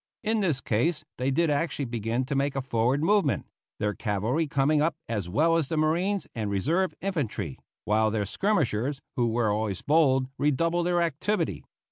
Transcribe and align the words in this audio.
In 0.23 0.39
this 0.39 0.61
case 0.61 1.05
they 1.19 1.29
did 1.29 1.51
actually 1.51 1.85
begin 1.85 2.25
to 2.25 2.33
make 2.33 2.55
a 2.55 2.61
forward 2.63 3.03
movement, 3.03 3.45
their 3.77 3.93
cavalry 3.93 4.47
coming 4.47 4.81
up 4.81 4.95
as 5.07 5.29
well 5.29 5.57
as 5.57 5.67
the 5.67 5.77
marines 5.77 6.25
and 6.33 6.49
reserve 6.49 6.95
infantry,* 7.01 7.59
while 7.85 8.09
their 8.09 8.25
skirmishers, 8.25 8.99
who 9.15 9.27
were 9.27 9.51
always 9.53 9.83
bold, 9.83 10.25
redoubled 10.39 10.87
their 10.87 11.03
activity. 11.03 11.63